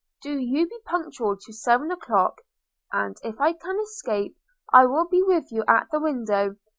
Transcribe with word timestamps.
Do 0.23 0.31
you 0.39 0.67
be 0.67 0.79
punctual 0.83 1.37
to 1.37 1.53
seven 1.53 1.91
o'clock; 1.91 2.41
and, 2.91 3.15
if 3.23 3.39
I 3.39 3.53
can 3.53 3.79
escape, 3.81 4.35
I 4.73 4.87
will 4.87 5.07
be 5.07 5.21
with 5.21 5.51
you 5.51 5.63
at 5.67 5.91
the 5.91 5.99
window. 5.99 6.55